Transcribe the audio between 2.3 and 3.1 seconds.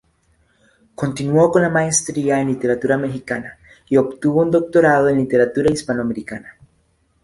en literatura